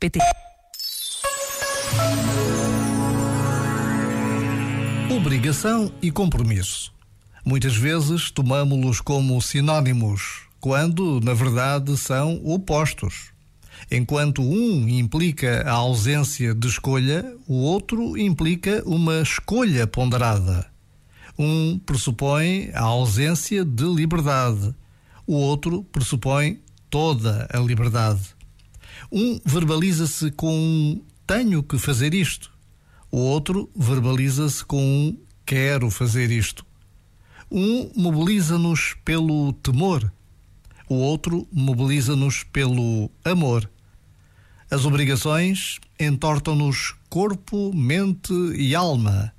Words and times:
rr.pt. 0.00 0.18
Obrigação 5.14 5.92
e 6.00 6.10
compromisso. 6.10 6.92
Muitas 7.44 7.76
vezes 7.76 8.30
tomamos-los 8.30 9.00
como 9.00 9.40
sinónimos, 9.42 10.46
quando, 10.58 11.20
na 11.20 11.34
verdade, 11.34 11.96
são 11.98 12.40
opostos. 12.44 13.30
Enquanto 13.90 14.42
um 14.42 14.88
implica 14.88 15.62
a 15.66 15.72
ausência 15.72 16.54
de 16.54 16.68
escolha, 16.68 17.34
o 17.46 17.54
outro 17.54 18.16
implica 18.16 18.82
uma 18.86 19.20
escolha 19.20 19.86
ponderada. 19.86 20.66
Um 21.38 21.78
pressupõe 21.78 22.70
a 22.74 22.82
ausência 22.82 23.64
de 23.64 23.84
liberdade, 23.84 24.74
o 25.26 25.34
outro 25.34 25.82
pressupõe 25.84 26.60
toda 26.90 27.48
a 27.52 27.58
liberdade. 27.58 28.39
Um 29.10 29.40
verbaliza-se 29.44 30.30
com 30.32 30.54
um 30.54 31.02
tenho 31.26 31.62
que 31.62 31.78
fazer 31.78 32.12
isto, 32.12 32.52
o 33.10 33.18
outro 33.18 33.70
verbaliza-se 33.76 34.64
com 34.64 34.82
um 34.82 35.16
quero 35.46 35.90
fazer 35.90 36.30
isto. 36.30 36.64
Um 37.50 37.90
mobiliza-nos 37.96 38.94
pelo 39.04 39.52
temor, 39.54 40.12
o 40.88 40.94
outro 40.94 41.46
mobiliza-nos 41.52 42.44
pelo 42.44 43.10
amor. 43.24 43.68
As 44.70 44.84
obrigações 44.84 45.80
entortam-nos 45.98 46.94
corpo, 47.08 47.72
mente 47.74 48.32
e 48.54 48.74
alma. 48.74 49.32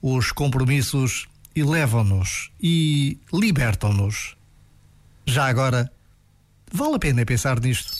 Os 0.00 0.32
compromissos 0.32 1.26
elevam-nos 1.54 2.50
e 2.58 3.18
libertam-nos. 3.32 4.36
Já 5.26 5.46
agora, 5.46 5.92
vale 6.72 6.94
a 6.94 6.98
pena 6.98 7.26
pensar 7.26 7.60
nisto. 7.60 7.99